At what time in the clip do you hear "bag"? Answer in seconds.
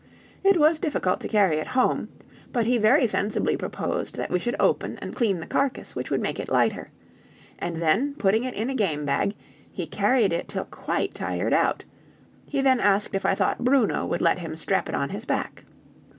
9.05-9.35